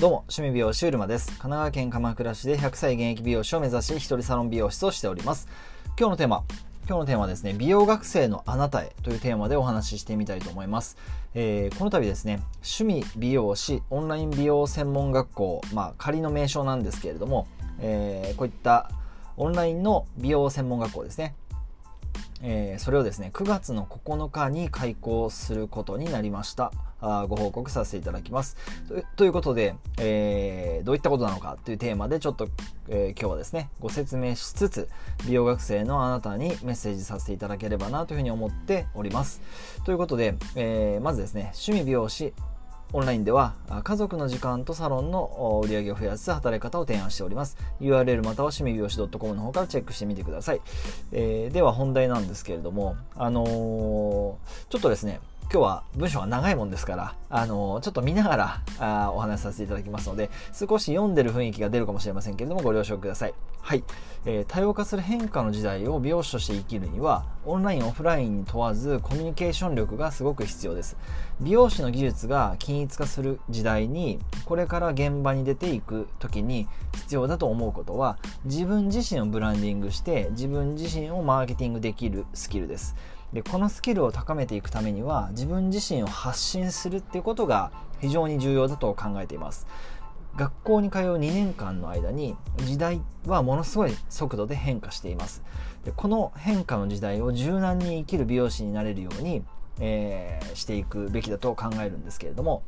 [0.00, 1.26] どうも、趣味美容師うるまです。
[1.26, 5.46] 神奈川県鎌倉市で100歳現役美容師を目指し、一人サロン美容室をしております。
[5.98, 6.42] 今日のテーマ、
[6.88, 10.96] 今日のテーマはですね、美容学生のあなたへというテーマでお話ししてみたいと思います。
[11.34, 17.46] えー、この度ですね、趣味美容師オンライン美容専門学校、まあ仮の名称なんですけれども、
[17.80, 18.90] えー、こういった
[19.36, 21.34] オンラインの美容専門学校ですね、
[22.40, 28.56] えー、それをですね9月の9日に開校することになりましたご報告させていただきます。
[29.16, 32.48] ということで、えー、どういったことなのかというテーマでちょっと、
[32.88, 34.88] えー、今日はですねご説明しつつ
[35.26, 39.40] 美容学生のあなたにメッセージさせていただければなというふうに思っております。
[39.84, 42.32] ということで、えまずですね趣味美容師
[42.92, 43.54] オンラインでは
[43.84, 47.56] 家族の時間とサロンの売り上げを増やす働き方を提案しております。
[47.80, 50.60] URL または趣味美容師 .com の方からチェックしてみてください、
[51.12, 55.20] えー、では本題なんですけれどもあのー、ちょっとですね
[55.52, 63.34] 今日は文章が長いもんですから、あのちょっと見ながらあお話しさせていただきますので、少し読んでる雰囲気が出るかもしれませんけれども、ご了承ください。
[63.60, 63.82] はい。
[64.26, 70.96] えー、多様化する変化の時代を美容師として生きるには、オンライン、オフラインに問わず、コミュニケーション力がすごく必要です。
[71.40, 82.94] 美容師の技術が均一化する時代に、これから現場に出ていく時に必要だと思うことは、自分自身をブランディングして、自分自身をマーケティングできるスキルです。
[83.32, 89.66] でこのスキルを高めていくためには自分自身を発信するっていうことが非常に重要だと考えています。
[90.36, 95.42] 学校に通う2年間の間に時代はものすごい速度で変化しています。
[95.84, 99.42] でこの変化の時代を柔軟に生きる美容師になれるように、
[99.78, 102.62] えー、していくべきだと考えるんですけれども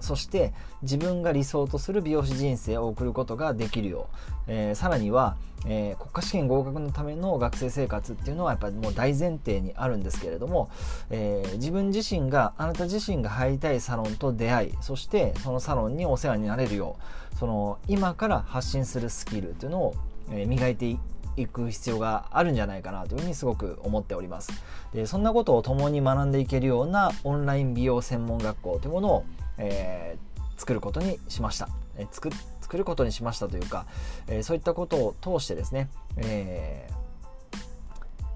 [0.00, 10.70] そして自分が理想とする美容師人生を送ることができるよう、えー、さらには、えー、国家試験合格のための学生生活っていうのはやっぱりもう大前提にあるんですけれども、
[11.10, 16.96] えー、自分自身があなた自身が入りたいサロンと出会いそしてそのサロンにお世話になれるよ
[17.34, 19.94] うその今から発信するスキルっていうのを、
[20.32, 20.96] え磨いて
[21.36, 24.50] いく必要があるんじゃないかなというふうにすごく思っております。
[24.92, 29.24] でそんなことを共に学んでいけるようなオンライン美容専門学校というものを
[29.58, 32.30] えー、作ることにしました、えー、作
[32.60, 33.86] 作ることにしましたというか、
[34.26, 36.86] えー、そういったことを通してですね、え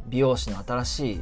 [0.07, 1.21] 美容師の新しい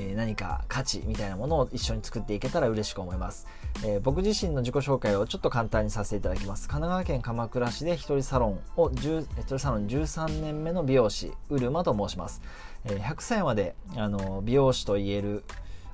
[0.00, 3.48] え何か価値みたいなものを一緒に作っていけたら嬉しく思います、
[3.84, 6.68] えー、僕自身の自己紹介をちょっと簡単にさせていただきます。
[6.68, 12.40] 神奈川県鎌倉市で一人サロンを一人サロン13年目の美容師うるまと申します、
[12.84, 15.44] えー、100歳まであの美容師と言える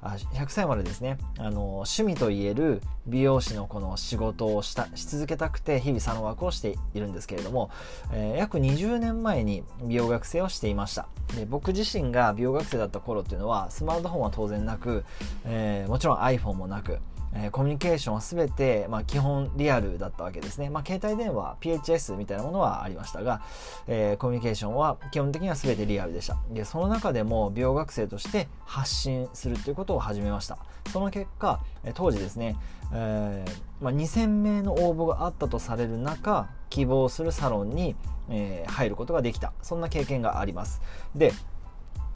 [0.05, 1.17] あ100歳までですね。
[1.39, 7.71] あの趣味といえる美容師のこの仕事をしたし続けたくて日々サロンワークをしているんですけれども、
[8.13, 11.09] えー、約20年前に美容学生をしていました。
[11.35, 15.05] で僕自身が美容学生だった頃っていうのはスマートフォンは当然なく、
[15.47, 16.99] えー、もちろん iPhone もなく
[17.34, 20.71] えー、コミュニケーションは全て、まあ、基本リアルだったわけですね。
[20.71, 23.43] まあ、携帯電話、PHS みたいなものはありましたが、
[23.87, 26.37] えー、コミュニケーションは基本的には全てリアルでした。
[26.50, 30.59] で、その中でも美容学生として発信するということを始めました。
[30.91, 31.61] その結果、
[31.94, 32.56] 当時ですね、
[32.93, 37.97] えーまあ、2000名の応募があったとされる中、希望するサロンに、
[38.31, 39.53] え、入ることができた。
[39.62, 40.81] そんな経験があります。
[41.15, 41.33] で、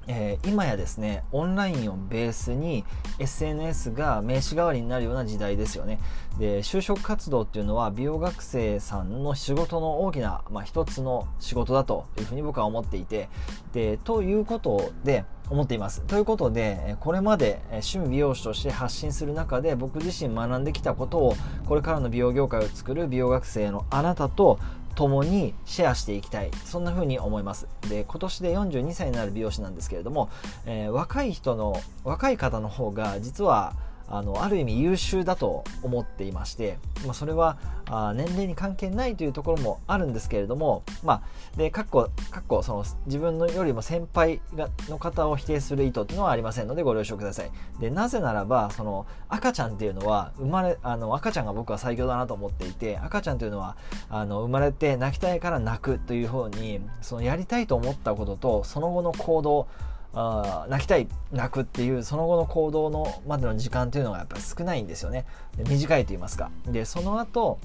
[0.09, 2.85] えー、今やですねオンラインをベースに
[3.19, 6.01] SNS が名刺代わりになるような時代ですよね
[6.39, 13.29] で就職活動っていうのは美容学生さんの仕事の大きな、まあ、一つの仕事だというふうに僕は思っていて
[13.73, 16.03] でということで思っています。
[16.03, 21.35] ということで、これまで趣味美容師として発信する中で僕自身学んできたことを
[21.67, 24.59] これからの美容業界を作る美容学生のあなたと
[24.99, 26.51] 共にシェアしていきたい。
[26.65, 27.69] そんな風に思います。
[27.89, 30.29] で今年で42歳になる美容師なんですけれども、
[30.67, 33.75] えー、若い人の若い方の方が実は
[34.11, 37.59] あのある意味優秀だと思っていまして、まあ、それは
[37.91, 41.23] あ年齢に関係ないというところもあるんですけれども、ま
[41.55, 47.51] あ、でかっこかっこその自分のよりも先輩がの方を否定する意図というのはありませんのでご了承ください。
[47.81, 53.77] でなぜならばその赤ちゃんっていうのは生まれあの赤ちゃんが僕は最強だなと思っていて赤ちゃんというのは
[54.09, 59.69] あの生まれて泣きたいから泣くという方にそのやりたいと思ったこととその後の行動
[60.13, 65.27] 泣きたい泣くっていうその後の行動のまでの時間というのがやっぱり少ないんですよね。
[65.69, 66.51] 短いと言いますか。
[66.67, 67.59] でその後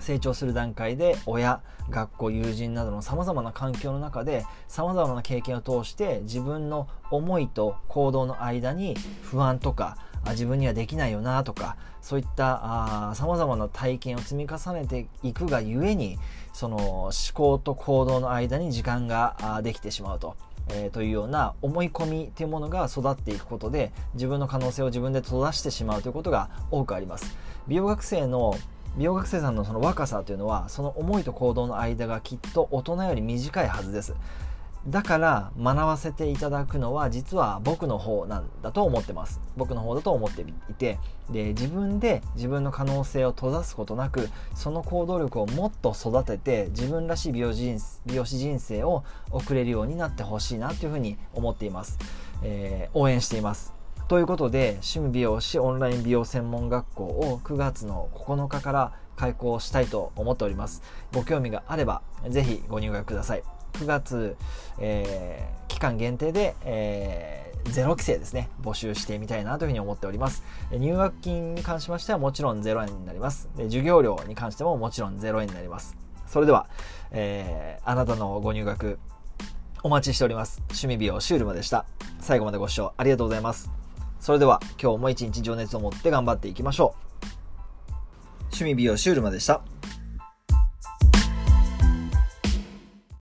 [0.00, 9.96] 成長する段階で親学校友人などのさまざまな環境の中でさまざまな経験を通して自分の思いと行動の間に不安とか
[10.30, 16.18] 自分にはできないよなとかそういったさまざまな体験を積み重ねていくがゆえに
[16.52, 20.36] その思考と行動の間に時間ができてしまうと。
[20.68, 27.36] えー、というような思い込みというものが育っていくことで自分の可能性を自分で閉ざしてしまうということが多くあります。
[27.66, 28.56] 美容学生の
[28.96, 34.14] 美容学生さんのその若さというのはその思いと行動の間がきっと大人より短いはずです。
[34.88, 39.40] だから学ばせていただくのは実は僕の方なんだと思ってます。
[39.56, 40.98] 僕の方だと思っていて。
[41.30, 51.98] で自分で自分の可能性を閉ざすことなくその行動力をもっと育てて自分らしい美容人美容師人生を送れるようになってほしいなというふうに思っています、
[52.42, 53.72] えー、応援しています。
[54.06, 60.82] ということで趣味美容師オンライン美容専門学校を9月の9日から開校したいと思っております。
[61.14, 63.63] ご興味があればぜひご入学ください。
[63.74, 64.36] 9月、
[64.78, 70.42] えー、期間限定で、えー、ゼロ規制ですね、募集してみたいなというふうに思っております。
[70.72, 73.48] 入学金に関しましてはもちろん0円になります。
[73.56, 75.96] で授業料に関してももちろん0円になります。
[76.26, 76.66] それでは、
[77.10, 78.98] えー、あなたのご入学
[79.82, 80.62] お待ちしております。
[80.68, 81.84] 趣味美容シュールマでした。
[82.20, 83.70] 最後までご視聴ありがとうございます。
[84.18, 87.04] それでは今日も一日情熱を持って頑張っていきましょう。
[88.44, 89.62] 趣味美容シュールマでした。